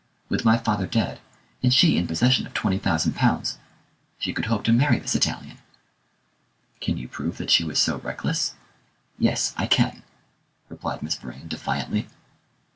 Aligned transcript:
With 0.29 0.43
my 0.43 0.57
father 0.57 0.87
dead, 0.87 1.19
and 1.61 1.71
she 1.71 1.95
in 1.95 2.07
possession 2.07 2.47
of 2.47 2.55
£20,000, 2.55 3.57
she 4.17 4.33
could 4.33 4.45
hope 4.47 4.63
to 4.63 4.73
marry 4.73 4.97
this 4.97 5.13
Italian." 5.13 5.59
"Can 6.79 6.97
you 6.97 7.07
prove 7.07 7.37
that 7.37 7.51
she 7.51 7.63
was 7.63 7.77
so 7.77 7.99
reckless?" 7.99 8.55
"Yes, 9.19 9.53
I 9.57 9.67
can," 9.67 10.01
replied 10.69 11.03
Miss 11.03 11.13
Vrain 11.17 11.47
defiantly. 11.47 12.07